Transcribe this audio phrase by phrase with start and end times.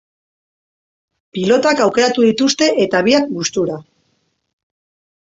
[1.37, 3.81] Pilotak aukeratu dituzte eta biak gustura.